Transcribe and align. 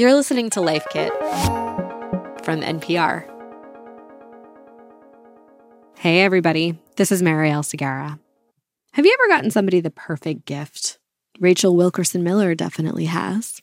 You're 0.00 0.14
listening 0.14 0.48
to 0.50 0.62
Life 0.62 0.86
Kit 0.88 1.12
from 2.42 2.62
NPR. 2.62 3.28
Hey, 5.98 6.22
everybody. 6.22 6.78
This 6.96 7.12
is 7.12 7.20
Marielle 7.20 7.62
Segarra. 7.62 8.18
Have 8.94 9.04
you 9.04 9.14
ever 9.20 9.28
gotten 9.28 9.50
somebody 9.50 9.78
the 9.80 9.90
perfect 9.90 10.46
gift? 10.46 10.98
Rachel 11.38 11.76
Wilkerson 11.76 12.24
Miller 12.24 12.54
definitely 12.54 13.04
has. 13.04 13.60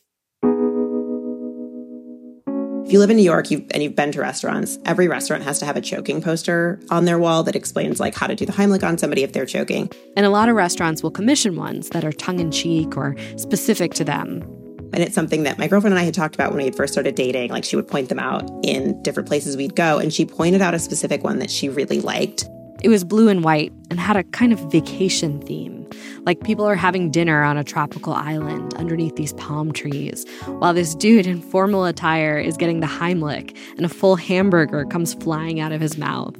If 2.84 2.92
you 2.92 3.00
live 3.00 3.10
in 3.10 3.16
New 3.16 3.24
York 3.24 3.50
you've, 3.50 3.66
and 3.72 3.82
you've 3.82 3.96
been 3.96 4.12
to 4.12 4.20
restaurants, 4.20 4.78
every 4.84 5.08
restaurant 5.08 5.42
has 5.42 5.58
to 5.58 5.66
have 5.66 5.76
a 5.76 5.80
choking 5.80 6.22
poster 6.22 6.78
on 6.88 7.04
their 7.04 7.18
wall 7.18 7.42
that 7.42 7.56
explains 7.56 7.98
like 7.98 8.14
how 8.14 8.28
to 8.28 8.36
do 8.36 8.46
the 8.46 8.52
Heimlich 8.52 8.84
on 8.84 8.96
somebody 8.96 9.24
if 9.24 9.32
they're 9.32 9.44
choking. 9.44 9.90
And 10.16 10.24
a 10.24 10.30
lot 10.30 10.48
of 10.48 10.54
restaurants 10.54 11.02
will 11.02 11.10
commission 11.10 11.56
ones 11.56 11.88
that 11.88 12.04
are 12.04 12.12
tongue 12.12 12.38
in 12.38 12.52
cheek 12.52 12.96
or 12.96 13.16
specific 13.36 13.92
to 13.94 14.04
them. 14.04 14.57
And 14.92 15.02
it's 15.02 15.14
something 15.14 15.42
that 15.42 15.58
my 15.58 15.68
girlfriend 15.68 15.92
and 15.92 16.00
I 16.00 16.04
had 16.04 16.14
talked 16.14 16.34
about 16.34 16.50
when 16.50 16.58
we 16.58 16.64
had 16.64 16.74
first 16.74 16.92
started 16.92 17.14
dating. 17.14 17.50
Like 17.50 17.64
she 17.64 17.76
would 17.76 17.88
point 17.88 18.08
them 18.08 18.18
out 18.18 18.48
in 18.62 19.00
different 19.02 19.28
places 19.28 19.56
we'd 19.56 19.76
go. 19.76 19.98
And 19.98 20.12
she 20.12 20.24
pointed 20.24 20.62
out 20.62 20.74
a 20.74 20.78
specific 20.78 21.22
one 21.22 21.38
that 21.38 21.50
she 21.50 21.68
really 21.68 22.00
liked. 22.00 22.48
It 22.80 22.88
was 22.88 23.02
blue 23.02 23.28
and 23.28 23.42
white 23.42 23.72
and 23.90 23.98
had 23.98 24.16
a 24.16 24.22
kind 24.24 24.52
of 24.52 24.60
vacation 24.70 25.40
theme. 25.42 25.84
Like 26.22 26.44
people 26.44 26.64
are 26.64 26.76
having 26.76 27.10
dinner 27.10 27.42
on 27.42 27.56
a 27.56 27.64
tropical 27.64 28.12
island 28.12 28.74
underneath 28.74 29.16
these 29.16 29.32
palm 29.34 29.72
trees, 29.72 30.24
while 30.46 30.74
this 30.74 30.94
dude 30.94 31.26
in 31.26 31.40
formal 31.40 31.86
attire 31.86 32.38
is 32.38 32.56
getting 32.56 32.78
the 32.80 32.86
Heimlich 32.86 33.56
and 33.76 33.84
a 33.84 33.88
full 33.88 34.14
hamburger 34.14 34.84
comes 34.84 35.14
flying 35.14 35.58
out 35.58 35.72
of 35.72 35.80
his 35.80 35.98
mouth. 35.98 36.36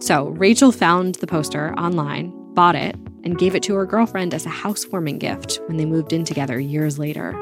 So 0.00 0.28
Rachel 0.28 0.72
found 0.72 1.16
the 1.16 1.26
poster 1.26 1.74
online, 1.74 2.32
bought 2.54 2.76
it, 2.76 2.94
and 3.24 3.36
gave 3.36 3.54
it 3.54 3.62
to 3.64 3.74
her 3.74 3.84
girlfriend 3.84 4.32
as 4.32 4.46
a 4.46 4.50
housewarming 4.50 5.18
gift 5.18 5.60
when 5.66 5.76
they 5.76 5.84
moved 5.84 6.12
in 6.12 6.24
together 6.24 6.58
years 6.58 6.98
later. 6.98 7.34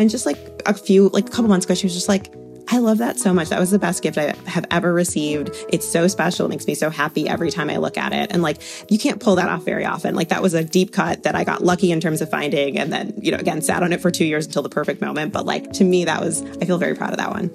And 0.00 0.08
just 0.08 0.24
like 0.24 0.38
a 0.64 0.72
few, 0.72 1.10
like 1.10 1.28
a 1.28 1.30
couple 1.30 1.48
months 1.48 1.66
ago, 1.66 1.74
she 1.74 1.84
was 1.84 1.92
just 1.92 2.08
like, 2.08 2.32
I 2.68 2.78
love 2.78 2.98
that 2.98 3.18
so 3.18 3.34
much. 3.34 3.50
That 3.50 3.60
was 3.60 3.70
the 3.70 3.78
best 3.78 4.02
gift 4.02 4.16
I 4.16 4.34
have 4.46 4.64
ever 4.70 4.94
received. 4.94 5.50
It's 5.68 5.86
so 5.86 6.08
special. 6.08 6.46
It 6.46 6.48
makes 6.48 6.66
me 6.66 6.74
so 6.74 6.88
happy 6.88 7.28
every 7.28 7.50
time 7.50 7.68
I 7.68 7.76
look 7.76 7.98
at 7.98 8.14
it. 8.14 8.32
And 8.32 8.42
like, 8.42 8.62
you 8.90 8.98
can't 8.98 9.20
pull 9.20 9.34
that 9.34 9.50
off 9.50 9.62
very 9.62 9.84
often. 9.84 10.14
Like, 10.14 10.28
that 10.28 10.40
was 10.40 10.54
a 10.54 10.64
deep 10.64 10.92
cut 10.92 11.24
that 11.24 11.34
I 11.34 11.44
got 11.44 11.62
lucky 11.62 11.92
in 11.92 12.00
terms 12.00 12.22
of 12.22 12.30
finding. 12.30 12.78
And 12.78 12.90
then, 12.90 13.12
you 13.20 13.30
know, 13.30 13.36
again, 13.36 13.60
sat 13.60 13.82
on 13.82 13.92
it 13.92 14.00
for 14.00 14.10
two 14.10 14.24
years 14.24 14.46
until 14.46 14.62
the 14.62 14.70
perfect 14.70 15.02
moment. 15.02 15.34
But 15.34 15.44
like, 15.44 15.70
to 15.72 15.84
me, 15.84 16.06
that 16.06 16.22
was, 16.22 16.42
I 16.62 16.64
feel 16.64 16.78
very 16.78 16.94
proud 16.94 17.10
of 17.10 17.18
that 17.18 17.30
one. 17.30 17.50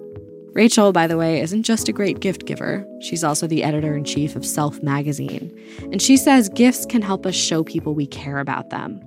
Rachel, 0.54 0.92
by 0.92 1.08
the 1.08 1.18
way, 1.18 1.42
isn't 1.42 1.64
just 1.64 1.90
a 1.90 1.94
great 1.94 2.20
gift 2.20 2.46
giver. 2.46 2.86
She's 3.02 3.24
also 3.24 3.48
the 3.48 3.64
editor 3.64 3.96
in 3.96 4.04
chief 4.04 4.36
of 4.36 4.46
Self 4.46 4.84
magazine. 4.84 5.52
And 5.92 6.00
she 6.00 6.16
says 6.16 6.50
gifts 6.50 6.86
can 6.86 7.02
help 7.02 7.26
us 7.26 7.36
show 7.36 7.64
people 7.64 7.96
we 7.96 8.06
care 8.06 8.38
about 8.38 8.70
them 8.70 9.02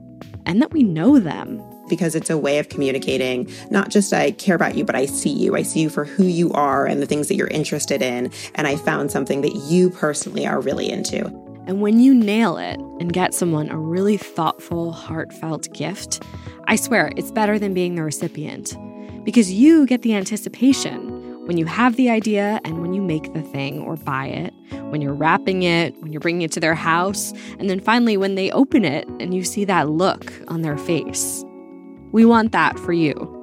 and 0.45 0.61
that 0.61 0.73
we 0.73 0.83
know 0.83 1.21
them 1.21 1.63
because 1.89 2.15
it's 2.15 2.31
a 2.31 2.39
way 2.39 2.59
of 2.59 2.69
communicating 2.69 3.51
not 3.71 3.91
just 3.91 4.13
I 4.13 4.33
care 4.33 4.57
about 4.57 4.77
you, 4.77 4.85
but 4.85 4.95
I 4.95 5.07
see 5.07 5.31
you. 5.31 5.57
I 5.57 5.63
see 5.63 5.81
you 5.81 5.91
for 5.91 6.05
who 6.05 6.25
you 6.25 6.53
are 6.53 6.87
and 6.87 7.03
the 7.03 7.07
things 7.07 7.29
that 7.29 7.35
you're 7.35 7.49
interested 7.49 8.03
in. 8.03 8.31
And 8.55 8.67
I 8.67 8.77
found 8.77 9.11
something 9.11 9.41
that 9.43 9.55
you 9.55 9.91
personally 9.91 10.47
are 10.47 10.61
really 10.61 10.91
into. 10.91 11.27
And 11.67 11.83
when 11.83 12.01
you 12.01 12.15
nail 12.15 12.57
it 12.57 12.79
and 12.99 13.13
get 13.13 13.35
someone 13.35 13.69
a 13.69 13.79
really 13.79 14.17
thoughtful, 14.17 14.93
heartfelt 14.93 15.73
gift, 15.75 16.23
I 16.67 16.77
swear 16.77 17.13
it's 17.17 17.31
better 17.31 17.59
than 17.59 17.75
being 17.75 17.95
the 17.95 18.03
recipient 18.03 18.77
because 19.25 19.53
you 19.53 19.85
get 19.85 20.03
the 20.03 20.15
anticipation 20.15 21.47
when 21.49 21.57
you 21.57 21.65
have 21.65 21.97
the 21.97 22.11
idea 22.11 22.61
and 22.65 22.83
when 22.83 22.93
you 22.93 23.01
make 23.01 23.33
the 23.33 23.41
thing 23.41 23.81
or 23.81 23.97
buy 23.97 24.27
it, 24.27 24.53
when 24.91 25.01
you're 25.01 25.15
wrapping 25.15 25.63
it, 25.63 25.95
when 26.03 26.13
you're 26.13 26.21
bringing 26.21 26.43
it 26.43 26.53
to 26.53 26.61
their 26.61 26.75
house, 26.75 27.33
and 27.59 27.71
then 27.71 27.81
finally 27.81 28.19
when 28.19 28.35
they 28.35 28.51
open 28.51 28.85
it 28.85 29.09
and 29.19 29.33
you 29.33 29.43
see 29.43 29.65
that 29.65 29.89
look 29.89 30.31
on 30.49 30.61
their 30.61 30.77
face. 30.77 31.43
We 32.13 32.25
want 32.25 32.53
that 32.53 32.79
for 32.79 32.93
you. 32.93 33.35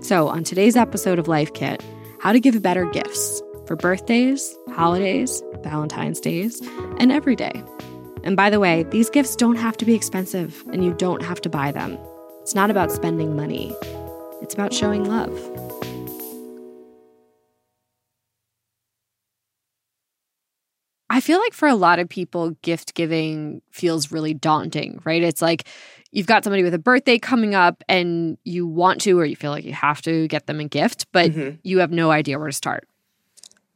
So, 0.00 0.28
on 0.28 0.44
today's 0.44 0.76
episode 0.76 1.18
of 1.18 1.28
Life 1.28 1.52
Kit, 1.52 1.84
how 2.20 2.32
to 2.32 2.40
give 2.40 2.60
better 2.62 2.86
gifts 2.86 3.42
for 3.66 3.76
birthdays, 3.76 4.56
holidays, 4.70 5.42
Valentine's 5.62 6.20
Days, 6.20 6.60
and 6.98 7.12
every 7.12 7.36
day. 7.36 7.62
And 8.22 8.36
by 8.36 8.50
the 8.50 8.60
way, 8.60 8.84
these 8.84 9.10
gifts 9.10 9.36
don't 9.36 9.56
have 9.56 9.76
to 9.78 9.84
be 9.84 9.94
expensive 9.94 10.64
and 10.72 10.84
you 10.84 10.94
don't 10.94 11.22
have 11.22 11.40
to 11.42 11.48
buy 11.48 11.72
them. 11.72 11.98
It's 12.40 12.54
not 12.54 12.70
about 12.70 12.92
spending 12.92 13.36
money, 13.36 13.74
it's 14.40 14.54
about 14.54 14.72
showing 14.72 15.04
love. 15.04 15.32
Feel 21.26 21.40
like 21.40 21.54
for 21.54 21.66
a 21.66 21.74
lot 21.74 21.98
of 21.98 22.08
people, 22.08 22.50
gift 22.62 22.94
giving 22.94 23.60
feels 23.72 24.12
really 24.12 24.32
daunting, 24.32 25.00
right? 25.04 25.24
It's 25.24 25.42
like 25.42 25.66
you've 26.12 26.28
got 26.28 26.44
somebody 26.44 26.62
with 26.62 26.72
a 26.72 26.78
birthday 26.78 27.18
coming 27.18 27.54
up 27.54 27.82
and 27.88 28.38
you 28.44 28.64
want 28.64 29.00
to, 29.02 29.18
or 29.18 29.24
you 29.24 29.34
feel 29.34 29.50
like 29.50 29.64
you 29.64 29.72
have 29.72 30.00
to 30.02 30.28
get 30.28 30.46
them 30.46 30.60
a 30.60 30.64
gift, 30.64 31.06
but 31.10 31.32
mm-hmm. 31.32 31.56
you 31.64 31.80
have 31.80 31.90
no 31.90 32.12
idea 32.12 32.38
where 32.38 32.46
to 32.46 32.52
start 32.52 32.88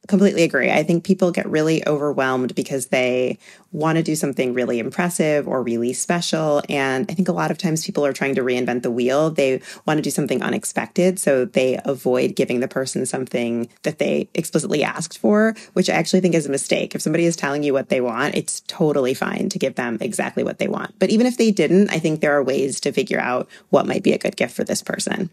completely 0.08 0.42
agree. 0.42 0.70
I 0.70 0.82
think 0.82 1.04
people 1.04 1.30
get 1.30 1.48
really 1.48 1.86
overwhelmed 1.86 2.54
because 2.54 2.86
they 2.86 3.38
want 3.70 3.96
to 3.96 4.02
do 4.02 4.16
something 4.16 4.54
really 4.54 4.78
impressive 4.78 5.46
or 5.46 5.62
really 5.62 5.92
special. 5.92 6.62
And 6.68 7.06
I 7.08 7.14
think 7.14 7.28
a 7.28 7.32
lot 7.32 7.50
of 7.50 7.58
times 7.58 7.84
people 7.84 8.04
are 8.04 8.12
trying 8.12 8.34
to 8.34 8.42
reinvent 8.42 8.82
the 8.82 8.90
wheel. 8.90 9.30
They 9.30 9.60
want 9.86 9.98
to 9.98 10.02
do 10.02 10.10
something 10.10 10.42
unexpected. 10.42 11.20
So 11.20 11.44
they 11.44 11.78
avoid 11.84 12.34
giving 12.34 12.60
the 12.60 12.68
person 12.68 13.06
something 13.06 13.68
that 13.82 13.98
they 13.98 14.28
explicitly 14.34 14.82
asked 14.82 15.18
for, 15.18 15.54
which 15.74 15.90
I 15.90 15.94
actually 15.94 16.20
think 16.20 16.34
is 16.34 16.46
a 16.46 16.50
mistake. 16.50 16.94
If 16.94 17.02
somebody 17.02 17.26
is 17.26 17.36
telling 17.36 17.62
you 17.62 17.72
what 17.72 17.90
they 17.90 18.00
want, 18.00 18.34
it's 18.34 18.60
totally 18.66 19.14
fine 19.14 19.48
to 19.50 19.58
give 19.58 19.76
them 19.76 19.98
exactly 20.00 20.42
what 20.42 20.58
they 20.58 20.68
want. 20.68 20.98
But 20.98 21.10
even 21.10 21.26
if 21.26 21.36
they 21.36 21.52
didn't, 21.52 21.90
I 21.90 21.98
think 21.98 22.20
there 22.20 22.32
are 22.32 22.42
ways 22.42 22.80
to 22.80 22.92
figure 22.92 23.20
out 23.20 23.48
what 23.68 23.86
might 23.86 24.02
be 24.02 24.12
a 24.12 24.18
good 24.18 24.36
gift 24.36 24.56
for 24.56 24.64
this 24.64 24.82
person. 24.82 25.30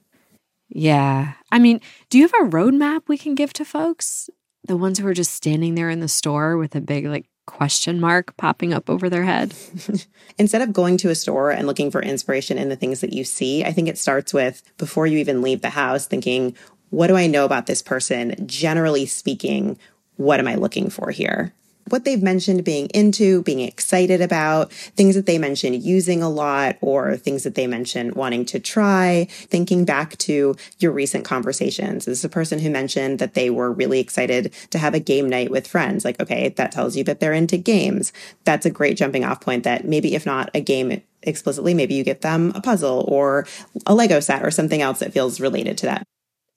Yeah. 0.70 1.34
I 1.52 1.60
mean, 1.60 1.80
do 2.10 2.18
you 2.18 2.28
have 2.28 2.34
a 2.34 2.50
roadmap 2.50 3.04
we 3.08 3.18
can 3.18 3.36
give 3.36 3.54
to 3.54 3.66
folks? 3.66 4.30
The 4.68 4.78
ones 4.78 5.00
who 5.00 5.08
are 5.08 5.14
just 5.14 5.34
standing 5.34 5.76
there 5.76 5.90
in 5.90 6.00
the 6.00 6.08
store 6.08 6.58
with 6.58 6.76
a 6.76 6.82
big 6.82 7.06
like 7.06 7.26
question 7.46 8.00
mark 8.00 8.36
popping 8.38 8.74
up 8.74 8.90
over 8.90 9.10
their 9.10 9.24
head. 9.24 9.54
Instead 10.38 10.62
of 10.62 10.74
going 10.74 10.98
to 10.98 11.10
a 11.10 11.16
store 11.16 11.50
and 11.50 11.66
looking 11.66 11.90
for 11.90 12.02
inspiration 12.02 12.58
in 12.58 12.70
the 12.70 12.76
things 12.76 13.02
that 13.02 13.14
you 13.14 13.24
see, 13.24 13.64
I 13.64 13.72
think 13.72 13.88
it 13.88 13.98
starts 13.98 14.34
with 14.34 14.62
before 14.78 15.08
you 15.08 15.18
even 15.18 15.42
leave 15.42 15.62
the 15.62 15.70
house 15.70 16.06
thinking, 16.06 16.56
what 16.90 17.08
do 17.08 17.16
I 17.16 17.28
know 17.28 17.46
about 17.46 17.66
this 17.66 17.82
person? 17.82 18.36
Generally 18.46 19.08
speaking, 19.08 19.80
what 20.18 20.40
am 20.40 20.48
I 20.48 20.56
looking 20.56 20.90
for 20.90 21.10
here? 21.10 21.54
What 21.90 22.06
they've 22.06 22.22
mentioned 22.22 22.64
being 22.64 22.88
into, 22.88 23.44
being 23.44 23.60
excited 23.60 24.22
about, 24.22 24.72
things 24.72 25.16
that 25.16 25.26
they 25.26 25.38
mentioned 25.38 25.84
using 25.84 26.22
a 26.22 26.30
lot, 26.30 26.78
or 26.82 27.18
things 27.18 27.44
that 27.44 27.56
they 27.56 27.68
mentioned 27.68 28.16
wanting 28.16 28.46
to 28.46 28.60
try, 28.60 29.28
thinking 29.30 29.86
back 29.86 30.18
to 30.18 30.56
your 30.80 30.92
recent 30.92 31.26
conversations. 31.26 32.06
This 32.06 32.20
is 32.20 32.26
a 32.26 32.30
person 32.30 32.60
who 32.60 32.70
mentioned 32.70 33.20
that 33.20 33.34
they 33.34 33.50
were 33.50 33.72
really 33.72 34.00
excited 34.00 34.54
to 34.72 34.80
have 34.80 34.94
a 34.94 35.00
game 35.00 35.30
night 35.30 35.52
with 35.52 35.68
friends. 35.68 36.06
Like, 36.06 36.20
okay, 36.22 36.50
that 36.50 36.72
tells 36.72 36.96
you 36.96 37.04
that 37.06 37.20
they're 37.20 37.34
into 37.34 37.58
games. 37.58 38.14
That's 38.44 38.66
a 38.66 38.70
great 38.70 38.98
jumping 38.98 39.24
off 39.24 39.42
point 39.42 39.64
that 39.64 39.86
maybe 39.86 40.16
if 40.16 40.26
not 40.26 40.50
a 40.54 40.62
game 40.62 41.02
explicitly, 41.24 41.74
maybe 41.74 41.94
you 41.94 42.04
get 42.04 42.22
them 42.22 42.52
a 42.56 42.62
puzzle 42.62 43.06
or 43.08 43.46
a 43.86 43.96
Lego 43.96 44.20
set 44.20 44.44
or 44.44 44.52
something 44.52 44.82
else 44.82 45.00
that 45.00 45.14
feels 45.14 45.40
related 45.40 45.78
to 45.80 45.86
that. 45.88 46.04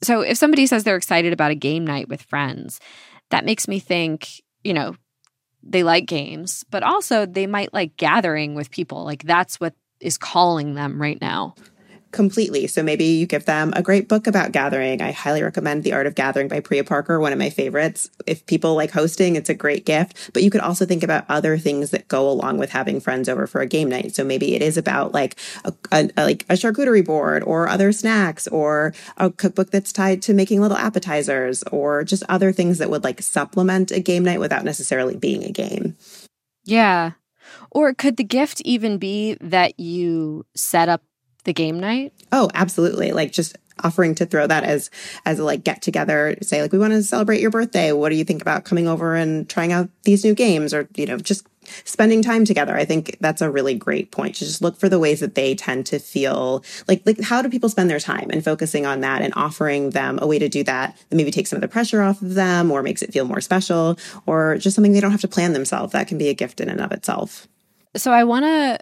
So 0.02 0.20
if 0.22 0.38
somebody 0.38 0.66
says 0.66 0.84
they're 0.84 0.96
excited 0.96 1.32
about 1.32 1.50
a 1.50 1.56
game 1.56 1.86
night 1.86 2.08
with 2.08 2.22
friends, 2.22 2.80
that 3.30 3.44
makes 3.44 3.68
me 3.68 3.78
think, 3.78 4.40
you 4.64 4.72
know, 4.72 4.94
they 5.62 5.82
like 5.82 6.06
games, 6.06 6.64
but 6.70 6.82
also 6.82 7.26
they 7.26 7.46
might 7.46 7.72
like 7.72 7.96
gathering 7.96 8.54
with 8.54 8.70
people. 8.70 9.04
Like 9.04 9.22
that's 9.22 9.60
what 9.60 9.74
is 10.00 10.16
calling 10.16 10.74
them 10.74 11.00
right 11.00 11.20
now 11.20 11.54
completely. 12.12 12.66
So 12.66 12.82
maybe 12.82 13.04
you 13.04 13.26
give 13.26 13.44
them 13.44 13.72
a 13.76 13.82
great 13.82 14.08
book 14.08 14.26
about 14.26 14.52
gathering. 14.52 15.00
I 15.00 15.12
highly 15.12 15.42
recommend 15.42 15.84
The 15.84 15.92
Art 15.92 16.06
of 16.06 16.14
Gathering 16.14 16.48
by 16.48 16.60
Priya 16.60 16.84
Parker, 16.84 17.20
one 17.20 17.32
of 17.32 17.38
my 17.38 17.50
favorites. 17.50 18.10
If 18.26 18.46
people 18.46 18.74
like 18.74 18.90
hosting, 18.90 19.36
it's 19.36 19.48
a 19.48 19.54
great 19.54 19.86
gift. 19.86 20.30
But 20.32 20.42
you 20.42 20.50
could 20.50 20.60
also 20.60 20.84
think 20.84 21.02
about 21.02 21.24
other 21.28 21.58
things 21.58 21.90
that 21.90 22.08
go 22.08 22.28
along 22.28 22.58
with 22.58 22.70
having 22.70 23.00
friends 23.00 23.28
over 23.28 23.46
for 23.46 23.60
a 23.60 23.66
game 23.66 23.88
night. 23.88 24.14
So 24.14 24.24
maybe 24.24 24.54
it 24.54 24.62
is 24.62 24.76
about 24.76 25.12
like 25.12 25.36
a, 25.64 25.72
a, 25.92 26.10
like 26.16 26.44
a 26.48 26.54
charcuterie 26.54 27.04
board 27.04 27.42
or 27.42 27.68
other 27.68 27.92
snacks 27.92 28.48
or 28.48 28.92
a 29.16 29.30
cookbook 29.30 29.70
that's 29.70 29.92
tied 29.92 30.22
to 30.22 30.34
making 30.34 30.60
little 30.60 30.76
appetizers 30.76 31.62
or 31.64 32.04
just 32.04 32.22
other 32.28 32.52
things 32.52 32.78
that 32.78 32.90
would 32.90 33.04
like 33.04 33.22
supplement 33.22 33.90
a 33.90 34.00
game 34.00 34.24
night 34.24 34.40
without 34.40 34.64
necessarily 34.64 35.16
being 35.16 35.44
a 35.44 35.52
game. 35.52 35.96
Yeah. 36.64 37.12
Or 37.70 37.94
could 37.94 38.16
the 38.16 38.24
gift 38.24 38.60
even 38.64 38.98
be 38.98 39.36
that 39.40 39.78
you 39.78 40.44
set 40.54 40.88
up 40.88 41.02
the 41.44 41.52
game 41.52 41.78
night? 41.78 42.12
Oh, 42.32 42.50
absolutely. 42.54 43.12
Like 43.12 43.32
just 43.32 43.56
offering 43.82 44.14
to 44.14 44.26
throw 44.26 44.46
that 44.46 44.64
as 44.64 44.90
as 45.24 45.38
a 45.38 45.44
like 45.44 45.64
get 45.64 45.82
together 45.82 46.36
say 46.42 46.60
like 46.60 46.72
we 46.72 46.78
want 46.78 46.92
to 46.92 47.02
celebrate 47.02 47.40
your 47.40 47.50
birthday. 47.50 47.92
What 47.92 48.10
do 48.10 48.16
you 48.16 48.24
think 48.24 48.42
about 48.42 48.64
coming 48.64 48.86
over 48.86 49.14
and 49.14 49.48
trying 49.48 49.72
out 49.72 49.88
these 50.02 50.24
new 50.24 50.34
games? 50.34 50.74
Or 50.74 50.88
you 50.96 51.06
know 51.06 51.16
just 51.16 51.46
spending 51.84 52.22
time 52.22 52.44
together. 52.44 52.76
I 52.76 52.84
think 52.84 53.16
that's 53.20 53.42
a 53.42 53.50
really 53.50 53.74
great 53.74 54.10
point 54.10 54.34
to 54.36 54.44
just 54.44 54.62
look 54.62 54.76
for 54.78 54.88
the 54.88 54.98
ways 54.98 55.20
that 55.20 55.34
they 55.34 55.54
tend 55.54 55.86
to 55.86 55.98
feel 55.98 56.64
like 56.88 57.02
like 57.06 57.20
how 57.20 57.42
do 57.42 57.48
people 57.48 57.68
spend 57.68 57.90
their 57.90 58.00
time? 58.00 58.28
And 58.30 58.44
focusing 58.44 58.86
on 58.86 59.00
that 59.00 59.22
and 59.22 59.32
offering 59.36 59.90
them 59.90 60.18
a 60.20 60.26
way 60.26 60.38
to 60.38 60.48
do 60.48 60.64
that 60.64 60.96
that 61.08 61.16
maybe 61.16 61.30
takes 61.30 61.50
some 61.50 61.56
of 61.56 61.62
the 61.62 61.68
pressure 61.68 62.02
off 62.02 62.22
of 62.22 62.34
them 62.34 62.70
or 62.70 62.82
makes 62.82 63.02
it 63.02 63.12
feel 63.12 63.24
more 63.24 63.40
special 63.40 63.98
or 64.26 64.56
just 64.58 64.74
something 64.74 64.92
they 64.92 65.00
don't 65.00 65.12
have 65.12 65.20
to 65.20 65.28
plan 65.28 65.52
themselves. 65.52 65.92
That 65.92 66.08
can 66.08 66.18
be 66.18 66.28
a 66.28 66.34
gift 66.34 66.60
in 66.60 66.68
and 66.68 66.80
of 66.80 66.92
itself. 66.92 67.46
So 67.96 68.12
i 68.12 68.22
want 68.22 68.44
to 68.44 68.78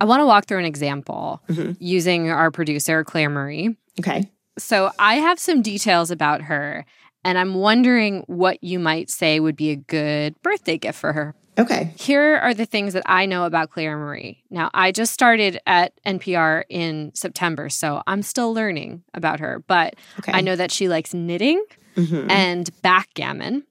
I 0.00 0.04
want 0.04 0.20
to 0.20 0.26
walk 0.26 0.46
through 0.46 0.58
an 0.58 0.64
example 0.64 1.42
mm-hmm. 1.48 1.72
using 1.78 2.30
our 2.30 2.50
producer, 2.50 3.02
Clare 3.04 3.30
Marie. 3.30 3.76
Okay. 3.98 4.30
So 4.58 4.90
I 4.98 5.16
have 5.16 5.38
some 5.38 5.62
details 5.62 6.10
about 6.10 6.42
her, 6.42 6.84
and 7.24 7.38
I'm 7.38 7.54
wondering 7.54 8.24
what 8.26 8.62
you 8.62 8.78
might 8.78 9.10
say 9.10 9.40
would 9.40 9.56
be 9.56 9.70
a 9.70 9.76
good 9.76 10.40
birthday 10.42 10.78
gift 10.78 10.98
for 10.98 11.12
her. 11.12 11.34
Okay. 11.58 11.94
Here 11.98 12.36
are 12.36 12.52
the 12.52 12.66
things 12.66 12.92
that 12.92 13.02
I 13.06 13.24
know 13.24 13.44
about 13.44 13.70
Clare 13.70 13.96
Marie. 13.96 14.42
Now, 14.50 14.70
I 14.74 14.92
just 14.92 15.12
started 15.12 15.58
at 15.66 15.92
NPR 16.04 16.64
in 16.68 17.12
September, 17.14 17.70
so 17.70 18.02
I'm 18.06 18.22
still 18.22 18.52
learning 18.52 19.02
about 19.14 19.40
her, 19.40 19.62
but 19.66 19.96
okay. 20.18 20.32
I 20.34 20.42
know 20.42 20.56
that 20.56 20.70
she 20.70 20.88
likes 20.88 21.14
knitting 21.14 21.64
mm-hmm. 21.96 22.30
and 22.30 22.70
backgammon. 22.82 23.64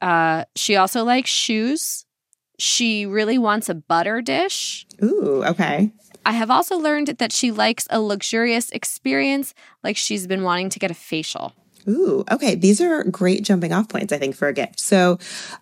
Uh, 0.00 0.44
she 0.54 0.76
also 0.76 1.02
likes 1.04 1.30
shoes. 1.30 2.06
She 2.58 3.06
really 3.06 3.38
wants 3.38 3.68
a 3.68 3.74
butter 3.74 4.20
dish. 4.20 4.86
Ooh, 5.02 5.42
okay. 5.44 5.92
I 6.24 6.32
have 6.32 6.50
also 6.50 6.78
learned 6.78 7.08
that 7.08 7.32
she 7.32 7.50
likes 7.50 7.86
a 7.90 8.00
luxurious 8.00 8.70
experience, 8.70 9.54
like 9.82 9.96
she's 9.96 10.26
been 10.26 10.44
wanting 10.44 10.70
to 10.70 10.78
get 10.78 10.90
a 10.90 10.94
facial. 10.94 11.52
Ooh, 11.88 12.24
okay. 12.30 12.54
These 12.54 12.80
are 12.80 13.02
great 13.04 13.42
jumping 13.42 13.72
off 13.72 13.88
points, 13.88 14.12
I 14.12 14.18
think, 14.18 14.36
for 14.36 14.46
a 14.46 14.52
gift. 14.52 14.78
So 14.78 15.18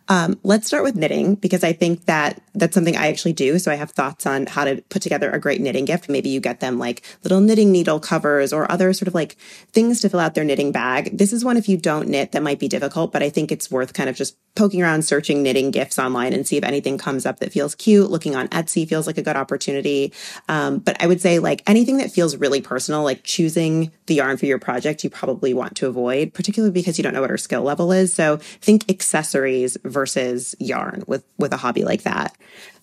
um, 0.08 0.38
let's 0.42 0.66
start 0.66 0.84
with 0.84 0.94
knitting 0.94 1.34
because 1.34 1.64
I 1.64 1.72
think 1.72 2.04
that 2.04 2.42
that's 2.54 2.74
something 2.74 2.96
I 2.96 3.08
actually 3.08 3.32
do. 3.32 3.58
So 3.58 3.72
I 3.72 3.76
have 3.76 3.90
thoughts 3.90 4.26
on 4.26 4.46
how 4.46 4.64
to 4.64 4.82
put 4.90 5.02
together 5.02 5.30
a 5.30 5.40
great 5.40 5.60
knitting 5.60 5.86
gift. 5.86 6.08
Maybe 6.08 6.28
you 6.28 6.40
get 6.40 6.60
them 6.60 6.78
like 6.78 7.02
little 7.22 7.40
knitting 7.40 7.72
needle 7.72 8.00
covers 8.00 8.52
or 8.52 8.70
other 8.70 8.92
sort 8.92 9.08
of 9.08 9.14
like 9.14 9.36
things 9.72 10.00
to 10.00 10.10
fill 10.10 10.20
out 10.20 10.34
their 10.34 10.44
knitting 10.44 10.72
bag. 10.72 11.16
This 11.16 11.32
is 11.32 11.44
one 11.44 11.56
if 11.56 11.68
you 11.68 11.78
don't 11.78 12.08
knit 12.08 12.32
that 12.32 12.42
might 12.42 12.58
be 12.58 12.68
difficult, 12.68 13.12
but 13.12 13.22
I 13.22 13.30
think 13.30 13.50
it's 13.50 13.70
worth 13.70 13.94
kind 13.94 14.10
of 14.10 14.16
just 14.16 14.36
poking 14.54 14.82
around 14.82 15.02
searching 15.02 15.42
knitting 15.42 15.70
gifts 15.70 15.98
online 15.98 16.32
and 16.32 16.46
see 16.46 16.56
if 16.56 16.64
anything 16.64 16.98
comes 16.98 17.24
up 17.24 17.38
that 17.38 17.52
feels 17.52 17.74
cute. 17.74 18.10
Looking 18.10 18.34
on 18.34 18.48
Etsy 18.48 18.88
feels 18.88 19.06
like 19.06 19.18
a 19.18 19.22
good 19.22 19.36
opportunity. 19.36 20.12
Um, 20.48 20.78
but 20.78 21.00
I 21.02 21.06
would 21.06 21.20
say 21.20 21.38
like 21.38 21.62
anything 21.66 21.98
that 21.98 22.10
feels 22.10 22.36
really 22.36 22.60
personal, 22.60 23.02
like 23.02 23.22
choosing 23.22 23.92
the 24.06 24.14
yarn 24.14 24.36
for 24.36 24.46
your 24.46 24.58
project, 24.58 25.04
you 25.04 25.10
probably 25.10 25.54
want 25.54 25.76
to 25.76 25.86
avoid, 25.86 26.34
particularly 26.34 26.72
because 26.72 26.98
you 26.98 27.04
don't 27.04 27.14
know 27.14 27.20
what 27.20 27.30
her 27.30 27.38
skill 27.38 27.62
level 27.62 27.92
is. 27.92 28.12
So 28.12 28.38
think 28.60 28.90
accessories 28.90 29.76
versus 29.84 30.54
yarn 30.58 31.04
with 31.06 31.24
with 31.38 31.52
a 31.52 31.56
hobby 31.56 31.84
like 31.84 32.02
that. 32.02 32.36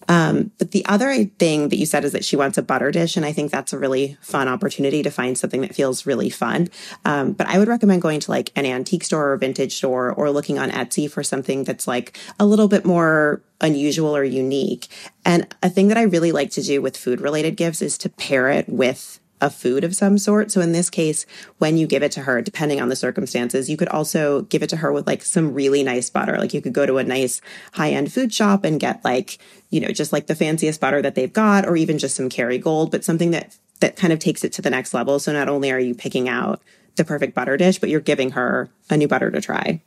Um, 0.07 0.51
but 0.57 0.71
the 0.71 0.85
other 0.85 1.25
thing 1.25 1.69
that 1.69 1.77
you 1.77 1.85
said 1.85 2.05
is 2.05 2.11
that 2.13 2.25
she 2.25 2.35
wants 2.35 2.57
a 2.57 2.61
butter 2.61 2.91
dish. 2.91 3.17
And 3.17 3.25
I 3.25 3.31
think 3.31 3.51
that's 3.51 3.73
a 3.73 3.79
really 3.79 4.17
fun 4.21 4.47
opportunity 4.47 5.03
to 5.03 5.09
find 5.09 5.37
something 5.37 5.61
that 5.61 5.75
feels 5.75 6.05
really 6.05 6.29
fun. 6.29 6.69
Um, 7.05 7.33
but 7.33 7.47
I 7.47 7.59
would 7.59 7.67
recommend 7.67 8.01
going 8.01 8.19
to 8.21 8.31
like 8.31 8.51
an 8.55 8.65
antique 8.65 9.03
store 9.03 9.31
or 9.33 9.37
vintage 9.37 9.75
store 9.75 10.11
or 10.13 10.31
looking 10.31 10.59
on 10.59 10.69
Etsy 10.69 11.09
for 11.09 11.23
something 11.23 11.63
that's 11.63 11.87
like 11.87 12.17
a 12.39 12.45
little 12.45 12.67
bit 12.67 12.85
more 12.85 13.41
unusual 13.61 14.15
or 14.15 14.23
unique. 14.23 14.87
And 15.25 15.53
a 15.61 15.69
thing 15.69 15.87
that 15.89 15.97
I 15.97 16.03
really 16.03 16.31
like 16.31 16.51
to 16.51 16.61
do 16.61 16.81
with 16.81 16.95
food 16.95 17.21
related 17.21 17.57
gifts 17.57 17.81
is 17.81 17.97
to 17.99 18.09
pair 18.09 18.49
it 18.49 18.69
with 18.69 19.19
a 19.41 19.49
food 19.49 19.83
of 19.83 19.95
some 19.95 20.17
sort. 20.17 20.51
So 20.51 20.61
in 20.61 20.71
this 20.71 20.89
case, 20.89 21.25
when 21.57 21.77
you 21.77 21.87
give 21.87 22.03
it 22.03 22.11
to 22.13 22.21
her, 22.21 22.41
depending 22.41 22.81
on 22.81 22.89
the 22.89 22.95
circumstances, 22.95 23.69
you 23.69 23.77
could 23.77 23.89
also 23.89 24.41
give 24.43 24.63
it 24.63 24.69
to 24.69 24.77
her 24.77 24.91
with 24.91 25.07
like 25.07 25.23
some 25.23 25.53
really 25.53 25.83
nice 25.83 26.09
butter. 26.09 26.37
Like 26.37 26.53
you 26.53 26.61
could 26.61 26.73
go 26.73 26.85
to 26.85 26.97
a 26.97 27.03
nice 27.03 27.41
high 27.73 27.91
end 27.91 28.11
food 28.11 28.33
shop 28.33 28.63
and 28.63 28.79
get 28.79 29.03
like, 29.03 29.37
you 29.69 29.79
know, 29.79 29.89
just 29.89 30.13
like 30.13 30.27
the 30.27 30.35
fanciest 30.35 30.81
butter 30.81 31.01
that 31.01 31.15
they've 31.15 31.31
got, 31.31 31.67
or 31.67 31.75
even 31.75 31.97
just 31.97 32.15
some 32.15 32.29
Kerrygold, 32.29 32.91
but 32.91 33.03
something 33.03 33.31
that, 33.31 33.55
that 33.79 33.95
kind 33.95 34.11
of 34.11 34.19
takes 34.19 34.43
it 34.43 34.53
to 34.53 34.61
the 34.61 34.69
next 34.69 34.93
level. 34.93 35.19
So 35.19 35.31
not 35.33 35.49
only 35.49 35.71
are 35.71 35.79
you 35.79 35.93
picking 35.93 36.27
out 36.27 36.61
the 36.95 37.05
perfect 37.05 37.35
butter 37.35 37.57
dish, 37.57 37.79
but 37.79 37.89
you're 37.89 37.99
giving 38.01 38.31
her 38.31 38.69
a 38.89 38.97
new 38.97 39.07
butter 39.07 39.29
to 39.29 39.39
try. 39.39 39.81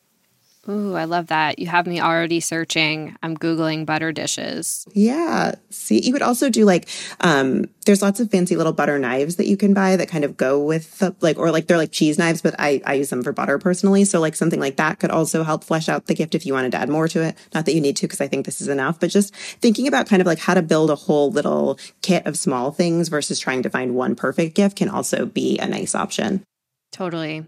Ooh, 0.69 0.95
I 0.95 1.05
love 1.05 1.29
that. 1.29 1.59
You 1.59 1.69
have 1.69 1.87
me 1.87 2.03
already 2.03 2.39
searching. 2.39 3.17
I'm 3.23 3.35
Googling 3.35 3.87
butter 3.87 4.13
dishes. 4.13 4.85
Yeah. 4.93 5.55
See, 5.71 6.03
you 6.05 6.13
could 6.13 6.21
also 6.21 6.51
do 6.51 6.67
like, 6.67 6.87
um, 7.21 7.65
there's 7.87 8.03
lots 8.03 8.21
of 8.21 8.31
fancy 8.31 8.57
little 8.57 8.75
butter 8.75 8.99
knives 8.99 9.37
that 9.37 9.47
you 9.47 9.57
can 9.57 9.73
buy 9.73 9.97
that 9.97 10.09
kind 10.09 10.23
of 10.23 10.37
go 10.37 10.63
with 10.63 10.99
the, 10.99 11.17
like, 11.23 11.39
or 11.39 11.51
like 11.51 11.67
they're 11.67 11.79
like 11.79 11.93
cheese 11.93 12.19
knives, 12.19 12.43
but 12.43 12.55
I, 12.59 12.83
I 12.85 12.95
use 12.95 13.09
them 13.09 13.23
for 13.23 13.33
butter 13.33 13.59
personally. 13.59 14.05
So 14.05 14.21
like 14.21 14.37
something 14.37 14.61
like 14.61 14.77
that 14.77 14.99
could 14.99 15.11
also 15.11 15.45
help 15.45 15.65
flesh 15.65 15.89
out 15.89 16.07
the 16.07 16.15
gift 16.15 16.35
if 16.35 16.45
you 16.45 16.53
wanted 16.53 16.73
to 16.73 16.79
add 16.79 16.91
more 16.91 17.09
to 17.09 17.23
it. 17.23 17.39
Not 17.55 17.65
that 17.65 17.75
you 17.75 17.81
need 17.81 17.97
to, 17.97 18.07
because 18.07 18.21
I 18.21 18.29
think 18.29 18.45
this 18.45 18.61
is 18.61 18.69
enough, 18.69 19.01
but 19.01 19.09
just 19.09 19.35
thinking 19.35 19.89
about 19.89 20.09
kind 20.09 20.21
of 20.21 20.27
like 20.27 20.41
how 20.41 20.53
to 20.53 20.63
build 20.63 20.91
a 20.91 20.95
whole 20.95 21.31
little 21.31 21.79
kit 22.03 22.27
of 22.27 22.37
small 22.37 22.71
things 22.71 23.09
versus 23.09 23.39
trying 23.39 23.63
to 23.63 23.71
find 23.71 23.95
one 23.95 24.15
perfect 24.15 24.57
gift 24.57 24.77
can 24.77 24.91
also 24.91 25.25
be 25.25 25.59
a 25.59 25.67
nice 25.67 25.95
option. 25.95 26.45
Totally. 26.93 27.47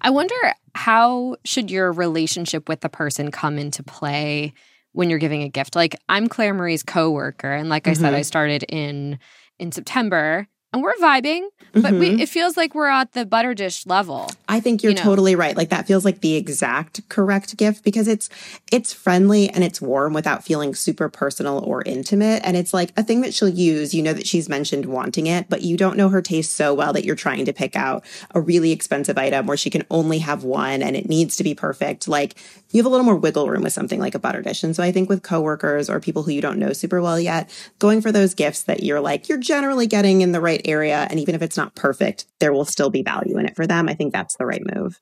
I 0.00 0.10
wonder 0.10 0.34
how 0.74 1.36
should 1.44 1.70
your 1.70 1.92
relationship 1.92 2.68
with 2.68 2.80
the 2.80 2.88
person 2.88 3.30
come 3.30 3.58
into 3.58 3.82
play 3.82 4.52
when 4.92 5.10
you're 5.10 5.18
giving 5.18 5.42
a 5.42 5.48
gift? 5.48 5.76
Like 5.76 5.96
I'm 6.08 6.28
Clare 6.28 6.54
Marie's 6.54 6.82
coworker 6.82 7.52
and 7.52 7.68
like 7.68 7.86
I 7.86 7.92
mm-hmm. 7.92 8.02
said 8.02 8.14
I 8.14 8.22
started 8.22 8.64
in 8.68 9.18
in 9.58 9.72
September 9.72 10.48
and 10.74 10.82
we're 10.82 10.94
vibing, 10.94 11.48
but 11.72 11.84
mm-hmm. 11.84 11.98
we, 12.00 12.22
it 12.22 12.28
feels 12.28 12.56
like 12.56 12.74
we're 12.74 12.88
at 12.88 13.12
the 13.12 13.24
butter 13.24 13.54
dish 13.54 13.86
level. 13.86 14.28
I 14.48 14.58
think 14.58 14.82
you're 14.82 14.90
you 14.90 14.96
know? 14.96 15.02
totally 15.04 15.36
right. 15.36 15.56
Like 15.56 15.68
that 15.68 15.86
feels 15.86 16.04
like 16.04 16.20
the 16.20 16.34
exact 16.34 17.08
correct 17.08 17.56
gift 17.56 17.84
because 17.84 18.08
it's 18.08 18.28
it's 18.72 18.92
friendly 18.92 19.48
and 19.48 19.62
it's 19.62 19.80
warm 19.80 20.12
without 20.12 20.44
feeling 20.44 20.74
super 20.74 21.08
personal 21.08 21.60
or 21.60 21.82
intimate 21.82 22.42
and 22.44 22.56
it's 22.56 22.74
like 22.74 22.92
a 22.96 23.04
thing 23.04 23.20
that 23.20 23.32
she'll 23.32 23.48
use. 23.48 23.94
You 23.94 24.02
know 24.02 24.12
that 24.12 24.26
she's 24.26 24.48
mentioned 24.48 24.86
wanting 24.86 25.28
it, 25.28 25.48
but 25.48 25.62
you 25.62 25.76
don't 25.76 25.96
know 25.96 26.08
her 26.08 26.20
taste 26.20 26.56
so 26.56 26.74
well 26.74 26.92
that 26.92 27.04
you're 27.04 27.14
trying 27.14 27.44
to 27.44 27.52
pick 27.52 27.76
out 27.76 28.04
a 28.34 28.40
really 28.40 28.72
expensive 28.72 29.16
item 29.16 29.46
where 29.46 29.56
she 29.56 29.70
can 29.70 29.84
only 29.90 30.18
have 30.18 30.42
one 30.42 30.82
and 30.82 30.96
it 30.96 31.08
needs 31.08 31.36
to 31.36 31.44
be 31.44 31.54
perfect. 31.54 32.08
Like 32.08 32.34
you 32.70 32.78
have 32.78 32.86
a 32.86 32.88
little 32.88 33.06
more 33.06 33.14
wiggle 33.14 33.48
room 33.48 33.62
with 33.62 33.72
something 33.72 34.00
like 34.00 34.16
a 34.16 34.18
butter 34.18 34.42
dish. 34.42 34.64
And 34.64 34.74
so 34.74 34.82
I 34.82 34.90
think 34.90 35.08
with 35.08 35.22
coworkers 35.22 35.88
or 35.88 36.00
people 36.00 36.24
who 36.24 36.32
you 36.32 36.40
don't 36.40 36.58
know 36.58 36.72
super 36.72 37.00
well 37.00 37.20
yet, 37.20 37.48
going 37.78 38.00
for 38.00 38.10
those 38.10 38.34
gifts 38.34 38.64
that 38.64 38.82
you're 38.82 39.00
like, 39.00 39.28
you're 39.28 39.38
generally 39.38 39.86
getting 39.86 40.22
in 40.22 40.32
the 40.32 40.40
right 40.40 40.60
area. 40.64 41.06
And 41.10 41.20
even 41.20 41.34
if 41.34 41.42
it's 41.42 41.56
not 41.56 41.74
perfect, 41.74 42.26
there 42.38 42.52
will 42.52 42.64
still 42.64 42.90
be 42.90 43.02
value 43.02 43.38
in 43.38 43.46
it 43.46 43.56
for 43.56 43.66
them. 43.66 43.88
I 43.88 43.94
think 43.94 44.12
that's 44.12 44.36
the 44.36 44.46
right 44.46 44.62
move. 44.74 45.00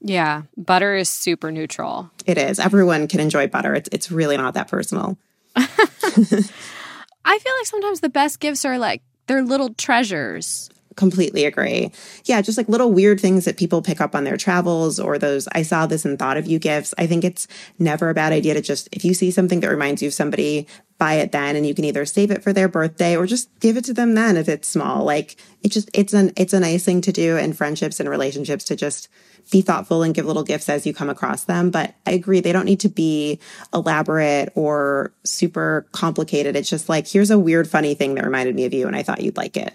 Yeah. 0.00 0.42
Butter 0.56 0.94
is 0.94 1.08
super 1.10 1.50
neutral. 1.50 2.10
It 2.24 2.38
is. 2.38 2.58
Everyone 2.58 3.08
can 3.08 3.20
enjoy 3.20 3.48
butter. 3.48 3.74
It's, 3.74 3.88
it's 3.92 4.10
really 4.10 4.36
not 4.36 4.54
that 4.54 4.68
personal. 4.68 5.18
I 5.56 7.38
feel 7.38 7.52
like 7.58 7.66
sometimes 7.66 8.00
the 8.00 8.08
best 8.08 8.40
gifts 8.40 8.64
are 8.64 8.78
like, 8.78 9.02
they're 9.26 9.42
little 9.42 9.74
treasures 9.74 10.70
completely 10.98 11.44
agree. 11.44 11.92
Yeah, 12.24 12.42
just 12.42 12.58
like 12.58 12.68
little 12.68 12.92
weird 12.92 13.20
things 13.20 13.44
that 13.44 13.56
people 13.56 13.80
pick 13.80 14.00
up 14.00 14.14
on 14.16 14.24
their 14.24 14.36
travels 14.36 14.98
or 14.98 15.16
those 15.16 15.48
I 15.52 15.62
saw 15.62 15.86
this 15.86 16.04
and 16.04 16.18
thought 16.18 16.36
of 16.36 16.46
you 16.46 16.58
gifts. 16.58 16.92
I 16.98 17.06
think 17.06 17.24
it's 17.24 17.46
never 17.78 18.10
a 18.10 18.14
bad 18.14 18.32
idea 18.32 18.54
to 18.54 18.60
just, 18.60 18.88
if 18.90 19.04
you 19.04 19.14
see 19.14 19.30
something 19.30 19.60
that 19.60 19.70
reminds 19.70 20.02
you 20.02 20.08
of 20.08 20.14
somebody, 20.14 20.66
buy 20.98 21.14
it 21.14 21.30
then 21.30 21.54
and 21.54 21.64
you 21.64 21.72
can 21.72 21.84
either 21.84 22.04
save 22.04 22.32
it 22.32 22.42
for 22.42 22.52
their 22.52 22.66
birthday 22.66 23.16
or 23.16 23.26
just 23.26 23.48
give 23.60 23.76
it 23.76 23.84
to 23.84 23.94
them 23.94 24.16
then 24.16 24.36
if 24.36 24.48
it's 24.48 24.66
small. 24.66 25.04
Like 25.04 25.36
it 25.62 25.70
just, 25.70 25.88
it's 25.94 26.12
an, 26.12 26.32
it's 26.36 26.52
a 26.52 26.58
nice 26.58 26.84
thing 26.84 27.00
to 27.02 27.12
do 27.12 27.36
in 27.36 27.52
friendships 27.52 28.00
and 28.00 28.08
relationships 28.08 28.64
to 28.64 28.74
just 28.74 29.08
be 29.52 29.60
thoughtful 29.60 30.02
and 30.02 30.16
give 30.16 30.26
little 30.26 30.42
gifts 30.42 30.68
as 30.68 30.84
you 30.84 30.92
come 30.92 31.08
across 31.08 31.44
them. 31.44 31.70
But 31.70 31.94
I 32.04 32.10
agree, 32.10 32.40
they 32.40 32.52
don't 32.52 32.66
need 32.66 32.80
to 32.80 32.88
be 32.88 33.38
elaborate 33.72 34.50
or 34.56 35.12
super 35.24 35.86
complicated. 35.92 36.56
It's 36.56 36.68
just 36.68 36.88
like, 36.88 37.06
here's 37.06 37.30
a 37.30 37.38
weird, 37.38 37.70
funny 37.70 37.94
thing 37.94 38.16
that 38.16 38.24
reminded 38.24 38.56
me 38.56 38.64
of 38.64 38.74
you 38.74 38.88
and 38.88 38.96
I 38.96 39.04
thought 39.04 39.22
you'd 39.22 39.36
like 39.36 39.56
it. 39.56 39.72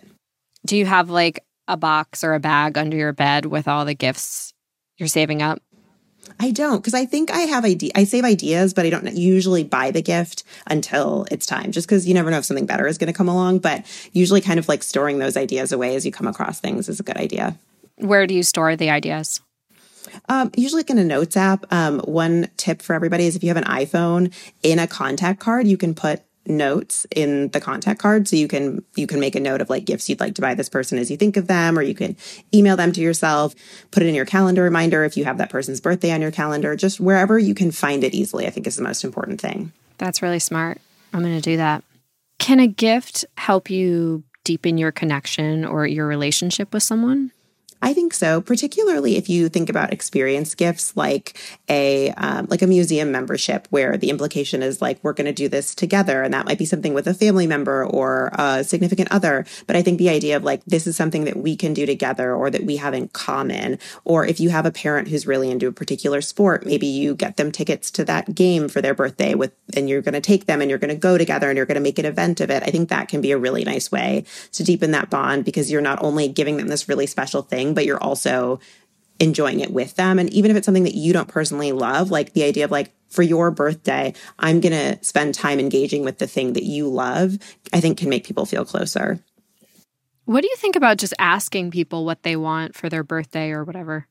Do 0.65 0.77
you 0.77 0.85
have 0.85 1.09
like 1.09 1.45
a 1.67 1.77
box 1.77 2.23
or 2.23 2.33
a 2.33 2.39
bag 2.39 2.77
under 2.77 2.97
your 2.97 3.13
bed 3.13 3.45
with 3.45 3.67
all 3.67 3.85
the 3.85 3.93
gifts 3.93 4.53
you're 4.97 5.07
saving 5.07 5.41
up? 5.41 5.61
I 6.39 6.51
don't 6.51 6.77
because 6.77 6.93
I 6.93 7.05
think 7.05 7.31
I 7.31 7.39
have 7.39 7.65
idea. 7.65 7.91
I 7.95 8.05
save 8.05 8.23
ideas, 8.23 8.73
but 8.73 8.85
I 8.85 8.89
don't 8.89 9.13
usually 9.13 9.63
buy 9.63 9.91
the 9.91 10.01
gift 10.01 10.43
until 10.67 11.25
it's 11.31 11.45
time. 11.45 11.71
Just 11.71 11.87
because 11.87 12.07
you 12.07 12.13
never 12.13 12.31
know 12.31 12.37
if 12.37 12.45
something 12.45 12.65
better 12.65 12.87
is 12.87 12.97
going 12.97 13.11
to 13.11 13.17
come 13.17 13.27
along. 13.27 13.59
But 13.59 13.85
usually, 14.13 14.41
kind 14.41 14.59
of 14.59 14.67
like 14.67 14.83
storing 14.83 15.19
those 15.19 15.37
ideas 15.37 15.71
away 15.71 15.95
as 15.95 16.05
you 16.05 16.11
come 16.11 16.27
across 16.27 16.59
things 16.59 16.89
is 16.89 16.99
a 16.99 17.03
good 17.03 17.17
idea. 17.17 17.57
Where 17.97 18.25
do 18.25 18.33
you 18.33 18.43
store 18.43 18.75
the 18.75 18.89
ideas? 18.89 19.41
Um, 20.29 20.51
usually 20.55 20.79
like 20.79 20.89
in 20.89 20.97
a 20.97 21.03
notes 21.03 21.37
app. 21.37 21.65
Um, 21.71 21.99
one 21.99 22.49
tip 22.57 22.81
for 22.81 22.93
everybody 22.93 23.25
is 23.25 23.35
if 23.35 23.43
you 23.43 23.49
have 23.49 23.57
an 23.57 23.63
iPhone 23.63 24.33
in 24.61 24.79
a 24.79 24.87
contact 24.87 25.39
card, 25.39 25.67
you 25.67 25.77
can 25.77 25.93
put 25.93 26.21
notes 26.45 27.05
in 27.15 27.49
the 27.49 27.61
contact 27.61 27.99
card. 27.99 28.27
So 28.27 28.35
you 28.35 28.47
can 28.47 28.83
you 28.95 29.07
can 29.07 29.19
make 29.19 29.35
a 29.35 29.39
note 29.39 29.61
of 29.61 29.69
like 29.69 29.85
gifts 29.85 30.09
you'd 30.09 30.19
like 30.19 30.35
to 30.35 30.41
buy 30.41 30.55
this 30.55 30.69
person 30.69 30.97
as 30.97 31.09
you 31.09 31.17
think 31.17 31.37
of 31.37 31.47
them 31.47 31.77
or 31.77 31.81
you 31.81 31.95
can 31.95 32.17
email 32.53 32.75
them 32.75 32.91
to 32.91 33.01
yourself 33.01 33.55
put 33.91 34.03
it 34.03 34.09
in 34.09 34.15
your 34.15 34.25
calendar 34.25 34.63
reminder 34.63 35.03
if 35.03 35.15
you 35.15 35.23
have 35.23 35.37
that 35.37 35.49
person's 35.49 35.79
birthday 35.79 36.11
on 36.11 36.21
your 36.21 36.31
calendar 36.31 36.75
just 36.75 36.99
wherever 36.99 37.39
you 37.39 37.55
can 37.55 37.71
find 37.71 38.03
it 38.03 38.13
easily 38.13 38.45
i 38.45 38.49
think 38.49 38.67
is 38.67 38.75
the 38.75 38.83
most 38.83 39.03
important 39.03 39.39
thing. 39.39 39.71
That's 39.97 40.21
really 40.21 40.39
smart. 40.39 40.81
I'm 41.13 41.21
going 41.21 41.35
to 41.35 41.41
do 41.41 41.57
that. 41.57 41.83
Can 42.39 42.59
a 42.59 42.67
gift 42.67 43.23
help 43.37 43.69
you 43.69 44.23
deepen 44.43 44.77
your 44.77 44.91
connection 44.91 45.63
or 45.63 45.87
your 45.87 46.07
relationship 46.07 46.73
with 46.73 46.83
someone 46.83 47.31
I 47.83 47.93
think 47.93 48.13
so, 48.13 48.39
particularly 48.39 49.17
if 49.17 49.27
you 49.27 49.49
think 49.49 49.69
about 49.69 49.91
experience 49.91 50.55
gifts 50.55 50.95
like 50.95 51.37
a 51.67 52.11
um, 52.11 52.47
like 52.49 52.61
a 52.61 52.67
museum 52.67 53.11
membership, 53.11 53.67
where 53.71 53.97
the 53.97 54.09
implication 54.09 54.63
is 54.63 54.81
like 54.81 54.99
we're 55.03 55.11
going 55.11 55.25
to 55.25 55.33
do 55.33 55.49
this 55.49 55.75
together, 55.75 56.23
and 56.23 56.33
that 56.33 56.45
might 56.45 56.57
be 56.57 56.65
something 56.65 56.93
with 56.93 57.07
a 57.07 57.13
family 57.13 57.45
member 57.45 57.85
or 57.85 58.31
a 58.35 58.63
significant 58.63 59.11
other. 59.11 59.45
But 59.67 59.75
I 59.75 59.81
think 59.81 59.97
the 59.97 60.07
idea 60.07 60.37
of 60.37 60.45
like 60.45 60.63
this 60.63 60.87
is 60.87 60.95
something 60.95 61.25
that 61.25 61.35
we 61.35 61.57
can 61.57 61.73
do 61.73 61.85
together 61.85 62.33
or 62.33 62.49
that 62.49 62.63
we 62.63 62.77
have 62.77 62.93
in 62.93 63.09
common, 63.09 63.79
or 64.05 64.25
if 64.25 64.39
you 64.39 64.49
have 64.49 64.65
a 64.65 64.71
parent 64.71 65.09
who's 65.09 65.27
really 65.27 65.51
into 65.51 65.67
a 65.67 65.73
particular 65.73 66.21
sport, 66.21 66.65
maybe 66.65 66.87
you 66.87 67.15
get 67.15 67.35
them 67.35 67.51
tickets 67.51 67.91
to 67.91 68.05
that 68.05 68.33
game 68.33 68.69
for 68.69 68.81
their 68.81 68.93
birthday 68.93 69.35
with, 69.35 69.51
and 69.75 69.89
you're 69.89 70.01
going 70.01 70.13
to 70.13 70.21
take 70.21 70.45
them 70.45 70.61
and 70.61 70.69
you're 70.69 70.79
going 70.79 70.87
to 70.87 70.95
go 70.95 71.17
together 71.17 71.49
and 71.49 71.57
you're 71.57 71.65
going 71.65 71.75
to 71.75 71.81
make 71.81 71.99
an 71.99 72.05
event 72.05 72.39
of 72.39 72.49
it. 72.49 72.63
I 72.63 72.71
think 72.71 72.87
that 72.87 73.09
can 73.09 73.19
be 73.19 73.33
a 73.33 73.37
really 73.37 73.65
nice 73.65 73.91
way 73.91 74.23
to 74.53 74.63
deepen 74.63 74.91
that 74.91 75.09
bond 75.09 75.43
because 75.43 75.69
you're 75.69 75.81
not 75.81 76.01
only 76.01 76.29
giving 76.29 76.55
them 76.55 76.69
this 76.69 76.87
really 76.87 77.07
special 77.07 77.41
thing 77.41 77.72
but 77.73 77.85
you're 77.85 78.01
also 78.01 78.59
enjoying 79.19 79.59
it 79.59 79.71
with 79.71 79.95
them. 79.95 80.19
And 80.19 80.31
even 80.33 80.51
if 80.51 80.57
it's 80.57 80.65
something 80.65 80.83
that 80.83 80.95
you 80.95 81.13
don't 81.13 81.27
personally 81.27 81.71
love, 81.71 82.11
like 82.11 82.33
the 82.33 82.43
idea 82.43 82.65
of 82.65 82.71
like, 82.71 82.93
for 83.09 83.21
your 83.21 83.51
birthday, 83.51 84.13
I'm 84.39 84.59
going 84.59 84.73
to 84.73 85.03
spend 85.03 85.35
time 85.35 85.59
engaging 85.59 86.03
with 86.03 86.17
the 86.17 86.25
thing 86.25 86.53
that 86.53 86.63
you 86.63 86.89
love, 86.89 87.37
I 87.71 87.79
think 87.79 87.99
can 87.99 88.09
make 88.09 88.25
people 88.25 88.47
feel 88.47 88.65
closer. 88.65 89.19
What 90.25 90.41
do 90.41 90.47
you 90.47 90.55
think 90.55 90.75
about 90.75 90.97
just 90.97 91.13
asking 91.19 91.69
people 91.69 92.05
what 92.05 92.23
they 92.23 92.35
want 92.35 92.75
for 92.75 92.89
their 92.89 93.03
birthday 93.03 93.51
or 93.51 93.63
whatever? 93.63 94.07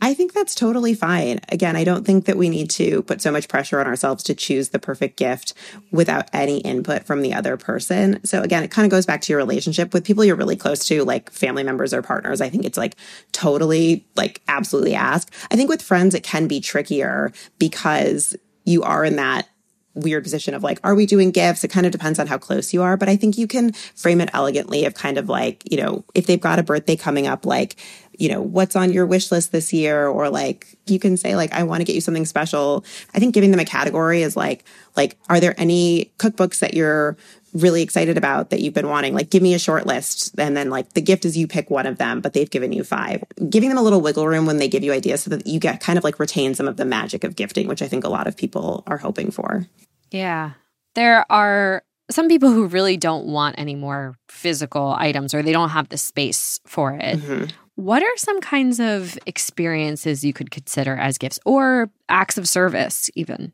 I 0.00 0.14
think 0.14 0.32
that's 0.32 0.54
totally 0.54 0.94
fine. 0.94 1.40
Again, 1.48 1.76
I 1.76 1.84
don't 1.84 2.04
think 2.04 2.26
that 2.26 2.36
we 2.36 2.48
need 2.48 2.70
to 2.70 3.02
put 3.02 3.22
so 3.22 3.30
much 3.30 3.48
pressure 3.48 3.80
on 3.80 3.86
ourselves 3.86 4.22
to 4.24 4.34
choose 4.34 4.70
the 4.70 4.78
perfect 4.78 5.16
gift 5.16 5.54
without 5.90 6.28
any 6.32 6.58
input 6.58 7.04
from 7.04 7.22
the 7.22 7.34
other 7.34 7.56
person. 7.56 8.24
So 8.24 8.42
again, 8.42 8.62
it 8.62 8.70
kind 8.70 8.84
of 8.84 8.90
goes 8.90 9.06
back 9.06 9.22
to 9.22 9.32
your 9.32 9.38
relationship 9.38 9.92
with 9.92 10.04
people 10.04 10.24
you're 10.24 10.36
really 10.36 10.56
close 10.56 10.86
to, 10.86 11.04
like 11.04 11.30
family 11.30 11.62
members 11.62 11.94
or 11.94 12.02
partners. 12.02 12.40
I 12.40 12.48
think 12.48 12.64
it's 12.64 12.78
like 12.78 12.96
totally, 13.32 14.06
like 14.16 14.42
absolutely 14.48 14.94
ask. 14.94 15.32
I 15.50 15.56
think 15.56 15.70
with 15.70 15.82
friends, 15.82 16.14
it 16.14 16.22
can 16.22 16.46
be 16.46 16.60
trickier 16.60 17.32
because 17.58 18.36
you 18.64 18.82
are 18.82 19.04
in 19.04 19.16
that 19.16 19.48
weird 19.96 20.22
position 20.22 20.54
of 20.54 20.62
like, 20.62 20.78
are 20.84 20.94
we 20.94 21.06
doing 21.06 21.30
gifts? 21.30 21.64
It 21.64 21.68
kind 21.68 21.86
of 21.86 21.92
depends 21.92 22.18
on 22.18 22.26
how 22.26 22.36
close 22.36 22.74
you 22.74 22.82
are, 22.82 22.96
but 22.96 23.08
I 23.08 23.16
think 23.16 23.38
you 23.38 23.46
can 23.46 23.72
frame 23.72 24.20
it 24.20 24.28
elegantly 24.34 24.84
of 24.84 24.92
kind 24.92 25.16
of 25.16 25.28
like, 25.28 25.62
you 25.70 25.78
know, 25.78 26.04
if 26.14 26.26
they've 26.26 26.40
got 26.40 26.58
a 26.58 26.62
birthday 26.62 26.96
coming 26.96 27.26
up, 27.26 27.46
like, 27.46 27.76
you 28.18 28.28
know, 28.28 28.40
what's 28.40 28.76
on 28.76 28.92
your 28.92 29.06
wish 29.06 29.30
list 29.30 29.52
this 29.52 29.72
year? 29.72 30.06
Or 30.06 30.30
like, 30.30 30.76
you 30.86 30.98
can 30.98 31.16
say 31.16 31.36
like, 31.36 31.52
I 31.52 31.62
want 31.62 31.80
to 31.80 31.84
get 31.84 31.94
you 31.94 32.00
something 32.00 32.24
special. 32.26 32.84
I 33.14 33.18
think 33.18 33.34
giving 33.34 33.50
them 33.50 33.60
a 33.60 33.64
category 33.64 34.22
is 34.22 34.36
like, 34.36 34.64
like, 34.96 35.16
are 35.28 35.40
there 35.40 35.54
any 35.58 36.12
cookbooks 36.18 36.60
that 36.60 36.74
you're 36.74 37.16
really 37.52 37.82
excited 37.82 38.18
about 38.18 38.50
that 38.50 38.60
you've 38.60 38.74
been 38.74 38.88
wanting? 38.88 39.14
Like, 39.14 39.30
give 39.30 39.42
me 39.42 39.54
a 39.54 39.58
short 39.58 39.86
list. 39.86 40.38
And 40.38 40.56
then 40.56 40.70
like 40.70 40.92
the 40.92 41.00
gift 41.00 41.24
is 41.24 41.36
you 41.36 41.46
pick 41.46 41.70
one 41.70 41.86
of 41.86 41.98
them, 41.98 42.20
but 42.20 42.32
they've 42.32 42.50
given 42.50 42.72
you 42.72 42.84
five. 42.84 43.24
Giving 43.48 43.68
them 43.68 43.78
a 43.78 43.82
little 43.82 44.00
wiggle 44.00 44.26
room 44.26 44.46
when 44.46 44.58
they 44.58 44.68
give 44.68 44.84
you 44.84 44.92
ideas 44.92 45.22
so 45.22 45.30
that 45.30 45.46
you 45.46 45.58
get 45.58 45.80
kind 45.80 45.98
of 45.98 46.04
like 46.04 46.18
retain 46.18 46.54
some 46.54 46.68
of 46.68 46.76
the 46.76 46.84
magic 46.84 47.24
of 47.24 47.36
gifting, 47.36 47.68
which 47.68 47.82
I 47.82 47.88
think 47.88 48.04
a 48.04 48.10
lot 48.10 48.26
of 48.26 48.36
people 48.36 48.84
are 48.86 48.98
hoping 48.98 49.30
for. 49.30 49.66
Yeah. 50.10 50.52
There 50.94 51.30
are 51.30 51.82
some 52.10 52.28
people 52.28 52.50
who 52.50 52.66
really 52.66 52.96
don't 52.96 53.26
want 53.26 53.56
any 53.58 53.74
more 53.74 54.14
physical 54.28 54.94
items 54.98 55.34
or 55.34 55.42
they 55.42 55.52
don't 55.52 55.70
have 55.70 55.88
the 55.88 55.98
space 55.98 56.60
for 56.64 56.92
it. 56.92 57.18
Mm-hmm. 57.18 57.44
What 57.74 58.02
are 58.02 58.16
some 58.16 58.40
kinds 58.40 58.80
of 58.80 59.18
experiences 59.26 60.24
you 60.24 60.32
could 60.32 60.50
consider 60.50 60.96
as 60.96 61.18
gifts 61.18 61.38
or 61.44 61.90
acts 62.08 62.38
of 62.38 62.48
service, 62.48 63.10
even? 63.14 63.52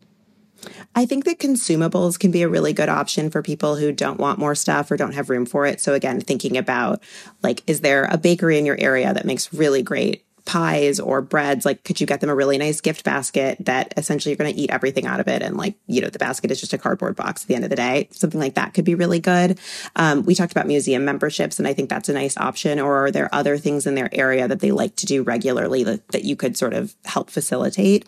I 0.94 1.06
think 1.06 1.24
that 1.24 1.40
consumables 1.40 2.18
can 2.18 2.30
be 2.30 2.42
a 2.42 2.48
really 2.48 2.72
good 2.72 2.88
option 2.88 3.30
for 3.30 3.42
people 3.42 3.76
who 3.76 3.90
don't 3.90 4.20
want 4.20 4.38
more 4.38 4.54
stuff 4.54 4.90
or 4.90 4.96
don't 4.96 5.14
have 5.14 5.28
room 5.28 5.44
for 5.44 5.66
it. 5.66 5.80
So, 5.80 5.94
again, 5.94 6.20
thinking 6.20 6.56
about 6.56 7.02
like, 7.42 7.62
is 7.66 7.80
there 7.80 8.04
a 8.04 8.16
bakery 8.16 8.58
in 8.58 8.66
your 8.66 8.78
area 8.78 9.12
that 9.12 9.24
makes 9.24 9.52
really 9.52 9.82
great 9.82 10.24
pies 10.44 10.98
or 10.98 11.20
breads 11.20 11.64
like 11.64 11.84
could 11.84 12.00
you 12.00 12.06
get 12.06 12.20
them 12.20 12.30
a 12.30 12.34
really 12.34 12.58
nice 12.58 12.80
gift 12.80 13.04
basket 13.04 13.56
that 13.60 13.94
essentially 13.96 14.30
you're 14.32 14.36
going 14.36 14.52
to 14.52 14.60
eat 14.60 14.70
everything 14.70 15.06
out 15.06 15.20
of 15.20 15.28
it 15.28 15.42
and 15.42 15.56
like 15.56 15.74
you 15.86 16.00
know 16.00 16.08
the 16.08 16.18
basket 16.18 16.50
is 16.50 16.60
just 16.60 16.72
a 16.72 16.78
cardboard 16.78 17.14
box 17.14 17.42
at 17.42 17.48
the 17.48 17.54
end 17.54 17.64
of 17.64 17.70
the 17.70 17.76
day? 17.76 18.08
Something 18.10 18.40
like 18.40 18.54
that 18.54 18.74
could 18.74 18.84
be 18.84 18.94
really 18.94 19.20
good. 19.20 19.58
Um, 19.96 20.24
we 20.24 20.34
talked 20.34 20.52
about 20.52 20.66
museum 20.66 21.04
memberships 21.04 21.58
and 21.58 21.68
i 21.68 21.72
think 21.72 21.88
that's 21.88 22.08
a 22.08 22.12
nice 22.12 22.36
option. 22.36 22.80
Or 22.80 23.06
are 23.06 23.10
there 23.10 23.32
other 23.32 23.56
things 23.56 23.86
in 23.86 23.94
their 23.94 24.08
area 24.12 24.48
that 24.48 24.60
they 24.60 24.72
like 24.72 24.96
to 24.96 25.06
do 25.06 25.22
regularly 25.22 25.84
that, 25.84 26.06
that 26.08 26.24
you 26.24 26.36
could 26.36 26.56
sort 26.56 26.74
of 26.74 26.94
help 27.04 27.30
facilitate? 27.30 28.06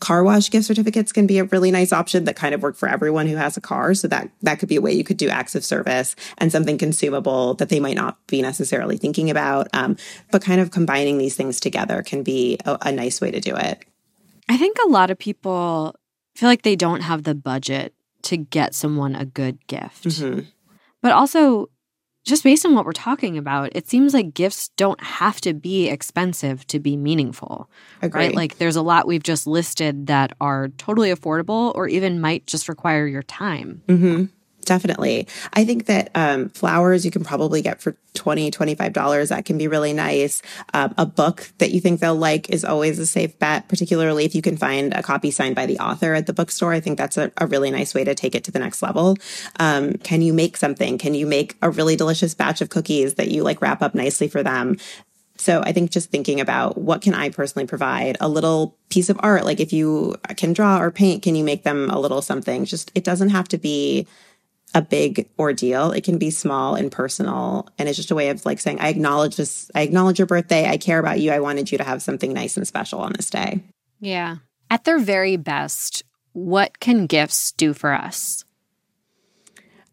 Car 0.00 0.24
wash 0.24 0.50
gift 0.50 0.66
certificates 0.66 1.12
can 1.12 1.26
be 1.26 1.38
a 1.38 1.44
really 1.44 1.70
nice 1.70 1.92
option 1.92 2.24
that 2.24 2.36
kind 2.36 2.54
of 2.54 2.62
work 2.62 2.76
for 2.76 2.88
everyone 2.88 3.26
who 3.26 3.36
has 3.36 3.56
a 3.56 3.60
car. 3.60 3.94
So 3.94 4.08
that 4.08 4.30
that 4.42 4.58
could 4.58 4.68
be 4.68 4.76
a 4.76 4.80
way 4.80 4.92
you 4.92 5.04
could 5.04 5.16
do 5.16 5.28
acts 5.28 5.54
of 5.54 5.64
service 5.64 6.16
and 6.38 6.50
something 6.50 6.78
consumable 6.78 7.54
that 7.54 7.68
they 7.68 7.80
might 7.80 7.96
not 7.96 8.24
be 8.26 8.42
necessarily 8.42 8.96
thinking 8.96 9.30
about. 9.30 9.68
Um, 9.72 9.96
but 10.30 10.42
kind 10.42 10.60
of 10.60 10.70
combining 10.70 11.18
these 11.18 11.36
things 11.36 11.60
together 11.60 11.76
together 11.86 12.02
can 12.02 12.22
be 12.22 12.58
a, 12.64 12.78
a 12.82 12.92
nice 12.92 13.20
way 13.20 13.30
to 13.30 13.40
do 13.40 13.54
it. 13.56 13.84
I 14.48 14.56
think 14.56 14.76
a 14.84 14.88
lot 14.88 15.10
of 15.10 15.18
people 15.18 15.94
feel 16.34 16.48
like 16.48 16.62
they 16.62 16.76
don't 16.76 17.00
have 17.00 17.24
the 17.24 17.34
budget 17.34 17.94
to 18.22 18.36
get 18.36 18.74
someone 18.74 19.14
a 19.14 19.24
good 19.24 19.64
gift. 19.66 20.04
Mm-hmm. 20.04 20.40
But 21.02 21.12
also, 21.12 21.68
just 22.24 22.42
based 22.42 22.66
on 22.66 22.74
what 22.74 22.84
we're 22.84 22.92
talking 22.92 23.38
about, 23.38 23.70
it 23.74 23.88
seems 23.88 24.12
like 24.12 24.34
gifts 24.34 24.68
don't 24.76 25.00
have 25.00 25.40
to 25.42 25.54
be 25.54 25.88
expensive 25.88 26.66
to 26.68 26.80
be 26.80 26.96
meaningful. 26.96 27.70
Agree. 28.02 28.26
Right? 28.26 28.34
Like 28.34 28.58
there's 28.58 28.76
a 28.76 28.82
lot 28.82 29.06
we've 29.06 29.22
just 29.22 29.46
listed 29.46 30.08
that 30.08 30.34
are 30.40 30.68
totally 30.76 31.12
affordable 31.12 31.72
or 31.74 31.86
even 31.86 32.20
might 32.20 32.46
just 32.46 32.68
require 32.68 33.06
your 33.06 33.22
time. 33.22 33.82
Mm-hmm 33.86 34.24
definitely. 34.66 35.26
I 35.52 35.64
think 35.64 35.86
that 35.86 36.10
um, 36.14 36.50
flowers 36.50 37.04
you 37.04 37.10
can 37.10 37.24
probably 37.24 37.62
get 37.62 37.80
for 37.80 37.96
20 38.14 38.50
$25. 38.50 39.28
That 39.28 39.44
can 39.44 39.58
be 39.58 39.68
really 39.68 39.92
nice. 39.92 40.42
Um, 40.74 40.94
a 40.98 41.06
book 41.06 41.50
that 41.58 41.70
you 41.70 41.80
think 41.80 42.00
they'll 42.00 42.14
like 42.14 42.50
is 42.50 42.64
always 42.64 42.98
a 42.98 43.06
safe 43.06 43.38
bet, 43.38 43.68
particularly 43.68 44.24
if 44.24 44.34
you 44.34 44.42
can 44.42 44.56
find 44.56 44.92
a 44.92 45.02
copy 45.02 45.30
signed 45.30 45.54
by 45.54 45.66
the 45.66 45.78
author 45.78 46.14
at 46.14 46.26
the 46.26 46.32
bookstore. 46.32 46.72
I 46.72 46.80
think 46.80 46.98
that's 46.98 47.16
a, 47.16 47.32
a 47.38 47.46
really 47.46 47.70
nice 47.70 47.94
way 47.94 48.04
to 48.04 48.14
take 48.14 48.34
it 48.34 48.44
to 48.44 48.50
the 48.50 48.58
next 48.58 48.82
level. 48.82 49.16
Um, 49.58 49.94
can 49.94 50.22
you 50.22 50.32
make 50.32 50.56
something? 50.56 50.98
Can 50.98 51.14
you 51.14 51.26
make 51.26 51.56
a 51.62 51.70
really 51.70 51.96
delicious 51.96 52.34
batch 52.34 52.60
of 52.60 52.68
cookies 52.68 53.14
that 53.14 53.28
you 53.28 53.42
like 53.42 53.62
wrap 53.62 53.82
up 53.82 53.94
nicely 53.94 54.28
for 54.28 54.42
them? 54.42 54.76
So 55.38 55.60
I 55.62 55.72
think 55.72 55.90
just 55.90 56.10
thinking 56.10 56.40
about 56.40 56.78
what 56.78 57.02
can 57.02 57.14
I 57.14 57.28
personally 57.28 57.66
provide? 57.66 58.16
A 58.20 58.28
little 58.28 58.76
piece 58.88 59.10
of 59.10 59.20
art. 59.22 59.44
Like 59.44 59.60
if 59.60 59.72
you 59.72 60.16
can 60.36 60.52
draw 60.52 60.80
or 60.80 60.90
paint, 60.90 61.22
can 61.22 61.34
you 61.34 61.44
make 61.44 61.62
them 61.62 61.90
a 61.90 62.00
little 62.00 62.22
something? 62.22 62.64
Just, 62.64 62.90
it 62.94 63.04
doesn't 63.04 63.28
have 63.30 63.48
to 63.48 63.58
be 63.58 64.06
a 64.76 64.82
big 64.82 65.26
ordeal. 65.38 65.90
It 65.90 66.04
can 66.04 66.18
be 66.18 66.28
small 66.28 66.74
and 66.74 66.92
personal. 66.92 67.66
And 67.78 67.88
it's 67.88 67.96
just 67.96 68.10
a 68.10 68.14
way 68.14 68.28
of 68.28 68.44
like 68.44 68.60
saying, 68.60 68.78
I 68.78 68.90
acknowledge 68.90 69.36
this, 69.36 69.70
I 69.74 69.80
acknowledge 69.80 70.18
your 70.18 70.26
birthday. 70.26 70.68
I 70.68 70.76
care 70.76 70.98
about 70.98 71.18
you. 71.18 71.32
I 71.32 71.40
wanted 71.40 71.72
you 71.72 71.78
to 71.78 71.84
have 71.84 72.02
something 72.02 72.34
nice 72.34 72.58
and 72.58 72.68
special 72.68 73.00
on 73.00 73.14
this 73.14 73.30
day. 73.30 73.64
Yeah. 74.00 74.36
At 74.70 74.84
their 74.84 74.98
very 74.98 75.36
best, 75.36 76.02
what 76.34 76.78
can 76.78 77.06
gifts 77.06 77.52
do 77.52 77.72
for 77.72 77.94
us? 77.94 78.44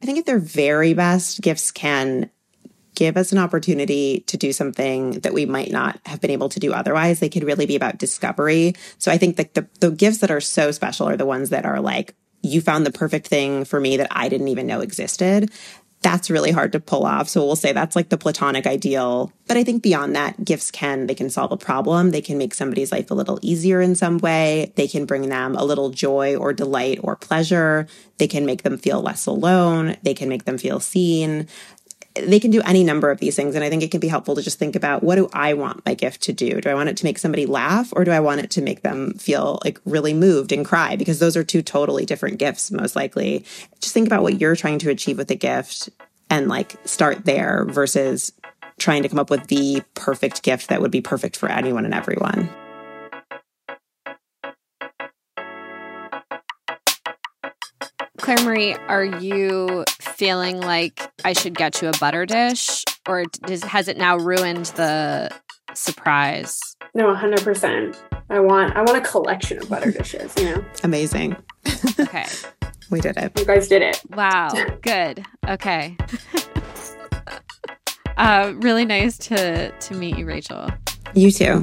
I 0.02 0.06
think 0.06 0.20
at 0.20 0.26
their 0.26 0.38
very 0.38 0.94
best, 0.94 1.40
gifts 1.40 1.72
can 1.72 2.30
give 2.94 3.16
us 3.16 3.32
an 3.32 3.38
opportunity 3.38 4.20
to 4.28 4.36
do 4.36 4.52
something 4.52 5.12
that 5.22 5.34
we 5.34 5.46
might 5.46 5.72
not 5.72 5.98
have 6.06 6.20
been 6.20 6.30
able 6.30 6.50
to 6.50 6.60
do 6.60 6.74
otherwise. 6.74 7.22
They 7.22 7.30
could 7.30 7.46
really 7.46 7.66
be 7.66 7.78
about 7.78 8.00
discovery. 8.00 8.76
So 8.98 9.14
I 9.14 9.18
think 9.18 9.38
that 9.38 9.54
the, 9.54 9.66
the 9.80 9.92
gifts 9.92 10.18
that 10.18 10.30
are 10.30 10.42
so 10.42 10.72
special 10.72 11.08
are 11.08 11.16
the 11.16 11.26
ones 11.26 11.52
that 11.52 11.66
are 11.66 11.80
like, 11.80 12.16
you 12.44 12.62
found 12.62 12.86
the 12.86 12.92
perfect 12.92 13.28
thing 13.28 13.66
for 13.66 13.80
me 13.80 13.98
that 13.98 14.08
I 14.12 14.30
didn't 14.30 14.50
even 14.50 14.68
know 14.68 14.82
existed. 14.82 15.52
That's 16.02 16.30
really 16.30 16.52
hard 16.52 16.74
to 16.74 16.82
pull 16.82 17.06
off. 17.06 17.30
So 17.30 17.46
we'll 17.46 17.56
say 17.56 17.72
that's 17.72 17.96
like 17.96 18.10
the 18.10 18.18
platonic 18.18 18.68
ideal. 18.68 19.32
But 19.48 19.56
I 19.56 19.64
think 19.64 19.82
beyond 19.82 20.18
that, 20.18 20.44
gifts 20.44 20.70
can, 20.70 21.08
they 21.08 21.16
can 21.16 21.30
solve 21.30 21.54
a 21.54 21.58
problem. 21.58 22.12
They 22.12 22.22
can 22.22 22.38
make 22.38 22.54
somebody's 22.54 22.92
life 22.92 23.10
a 23.10 23.14
little 23.14 23.40
easier 23.42 23.80
in 23.80 23.96
some 23.96 24.18
way. 24.18 24.74
They 24.76 24.90
can 24.90 25.06
bring 25.06 25.30
them 25.30 25.56
a 25.56 25.64
little 25.64 25.92
joy 25.92 26.36
or 26.36 26.52
delight 26.52 27.00
or 27.02 27.16
pleasure. 27.16 27.88
They 28.18 28.28
can 28.28 28.46
make 28.46 28.64
them 28.64 28.78
feel 28.78 29.02
less 29.02 29.26
alone. 29.26 29.96
They 30.04 30.14
can 30.14 30.28
make 30.28 30.44
them 30.44 30.58
feel 30.58 30.82
seen 30.82 31.48
they 32.16 32.40
can 32.40 32.52
do 32.52 32.62
any 32.62 32.84
number 32.84 33.10
of 33.10 33.20
these 33.20 33.36
things. 33.36 33.56
And 33.56 33.64
I 33.64 33.70
think 33.70 33.82
it 33.82 33.92
can 33.92 34.00
be 34.00 34.08
helpful 34.08 34.36
to 34.36 34.42
just 34.42 34.60
think 34.60 34.76
about 34.76 35.04
what 35.04 35.16
do 35.16 35.30
I 35.34 35.54
want 35.54 35.86
my 35.86 35.94
gift 35.94 36.22
to 36.24 36.34
do? 36.34 36.62
Do 36.62 36.70
I 36.70 36.74
want 36.74 36.90
it 36.90 36.98
to 36.98 37.06
make 37.06 37.18
somebody 37.18 37.46
laugh 37.46 37.92
or 37.94 38.04
do 38.04 38.12
I 38.12 38.20
want 38.20 38.42
it 38.42 38.52
to 38.52 38.62
make 38.62 38.82
them 38.82 39.14
feel 39.14 39.60
like 39.64 39.80
really 39.86 40.14
moved 40.14 40.52
and 40.52 40.66
cry? 40.66 40.96
Because 40.96 41.20
those 41.20 41.36
are 41.36 41.44
two 41.44 41.62
totally 41.62 42.06
different 42.06 42.38
gifts, 42.38 42.72
most 42.72 42.96
likely. 42.96 43.46
Just 43.80 43.94
think 43.94 44.08
about 44.08 44.24
what 44.24 44.40
you're 44.40 44.56
trying 44.56 44.80
to 44.80 44.90
achieve 44.90 45.18
with 45.18 45.28
the 45.28 45.36
gift 45.36 45.90
and 46.30 46.48
like 46.48 46.76
start 46.86 47.26
there 47.26 47.66
versus 47.66 48.32
trying 48.78 49.04
to 49.04 49.10
come 49.10 49.20
up 49.20 49.30
with 49.30 49.48
the 49.48 49.82
perfect 49.94 50.44
gift 50.44 50.70
that 50.70 50.82
would 50.82 50.92
be 50.92 51.02
perfect 51.02 51.38
for 51.38 51.50
anyone 51.50 51.86
and 51.86 51.94
everyone. 51.94 52.50
Clare 58.24 58.42
Marie, 58.46 58.74
are 58.88 59.04
you 59.04 59.84
feeling 60.00 60.62
like 60.62 61.12
I 61.26 61.34
should 61.34 61.58
get 61.58 61.82
you 61.82 61.90
a 61.90 61.98
butter 62.00 62.26
dish, 62.26 62.86
or 63.06 63.26
does, 63.26 63.66
has 63.66 63.90
it 63.90 63.98
now 63.98 64.16
ruined 64.16 64.68
the 64.78 65.30
surprise? 65.74 66.58
No, 66.96 67.14
hundred 67.14 67.42
percent. 67.42 68.02
I 68.30 68.40
want 68.40 68.78
I 68.78 68.82
want 68.84 68.98
a 68.98 69.02
collection 69.02 69.58
of 69.62 69.68
butter 69.68 69.92
dishes. 69.98 70.34
You 70.38 70.46
know, 70.46 70.66
amazing. 70.86 71.36
Okay, 72.00 72.26
we 72.90 73.02
did 73.02 73.18
it. 73.18 73.38
You 73.38 73.44
guys 73.44 73.68
did 73.68 73.82
it. 73.82 74.02
Wow, 74.12 74.54
good. 74.82 75.26
Okay. 75.50 75.98
uh, 78.16 78.54
really 78.56 78.86
nice 78.86 79.18
to 79.18 79.70
to 79.70 79.94
meet 79.96 80.18
you, 80.18 80.26
Rachel. 80.26 80.70
You 81.14 81.30
too. 81.30 81.62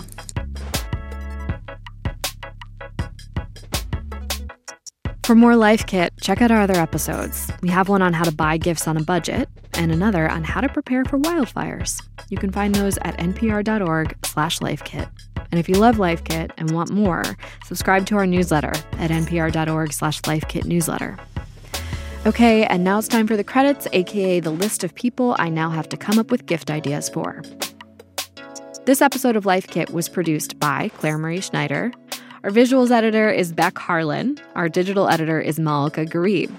For 5.30 5.36
more 5.36 5.54
Life 5.54 5.86
Kit, 5.86 6.12
check 6.20 6.42
out 6.42 6.50
our 6.50 6.60
other 6.60 6.74
episodes. 6.74 7.52
We 7.62 7.68
have 7.68 7.88
one 7.88 8.02
on 8.02 8.12
how 8.12 8.24
to 8.24 8.32
buy 8.32 8.56
gifts 8.56 8.88
on 8.88 8.96
a 8.96 9.04
budget 9.04 9.48
and 9.74 9.92
another 9.92 10.28
on 10.28 10.42
how 10.42 10.60
to 10.60 10.68
prepare 10.68 11.04
for 11.04 11.20
wildfires. 11.20 12.02
You 12.30 12.36
can 12.36 12.50
find 12.50 12.74
those 12.74 12.98
at 13.02 13.16
npr.org/lifekit. 13.18 15.08
And 15.52 15.60
if 15.60 15.68
you 15.68 15.76
love 15.76 16.00
Life 16.00 16.24
Kit 16.24 16.50
and 16.58 16.72
want 16.72 16.90
more, 16.90 17.22
subscribe 17.64 18.06
to 18.06 18.16
our 18.16 18.26
newsletter 18.26 18.72
at 18.98 19.12
npr.org/lifekitnewsletter. 19.12 21.20
Okay, 22.26 22.64
and 22.64 22.82
now 22.82 22.98
it's 22.98 23.06
time 23.06 23.28
for 23.28 23.36
the 23.36 23.44
credits, 23.44 23.86
aka 23.92 24.40
the 24.40 24.50
list 24.50 24.82
of 24.82 24.96
people 24.96 25.36
I 25.38 25.48
now 25.48 25.70
have 25.70 25.88
to 25.90 25.96
come 25.96 26.18
up 26.18 26.32
with 26.32 26.46
gift 26.46 26.72
ideas 26.72 27.08
for. 27.08 27.40
This 28.84 29.00
episode 29.00 29.36
of 29.36 29.46
Life 29.46 29.68
Kit 29.68 29.92
was 29.92 30.08
produced 30.08 30.58
by 30.58 30.88
Clare 30.88 31.18
Marie 31.18 31.40
Schneider. 31.40 31.92
Our 32.42 32.50
visuals 32.50 32.90
editor 32.90 33.28
is 33.28 33.52
Beck 33.52 33.76
Harlan. 33.76 34.38
Our 34.54 34.70
digital 34.70 35.10
editor 35.10 35.38
is 35.38 35.58
Malaka 35.58 36.08
Gharib. 36.08 36.50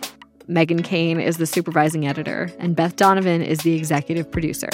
Meghan 0.48 0.84
Keane 0.84 1.20
is 1.20 1.38
the 1.38 1.48
supervising 1.48 2.06
editor, 2.06 2.52
and 2.60 2.76
Beth 2.76 2.96
Donovan 2.98 3.42
is 3.42 3.62
the 3.62 3.74
executive 3.74 4.32
producer. 4.32 4.70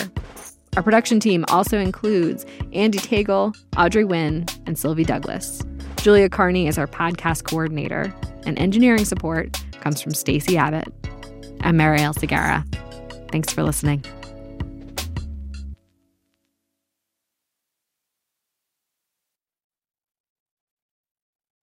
Our 0.75 0.83
production 0.83 1.21
team 1.21 1.45
also 1.47 1.79
includes 1.79 2.43
Andee 2.73 2.99
Tagle, 2.99 3.55
Audrey 3.77 4.03
Nguyen, 4.03 4.53
and 4.65 4.77
Sylvie 4.77 5.05
Douglis. 5.05 5.63
Julia 6.01 6.27
Carney 6.27 6.67
is 6.67 6.77
our 6.77 6.87
podcast 6.87 7.45
coordinator, 7.45 8.13
and 8.45 8.59
engineering 8.59 9.05
support 9.05 9.63
comes 9.79 10.01
from 10.01 10.13
Stacey 10.13 10.57
Abbott. 10.57 10.93
I'm 11.61 11.77
Marielle 11.77 12.15
Segarra. 12.15 12.65
Thanks 13.31 13.53
for 13.53 13.63
listening. 13.63 14.03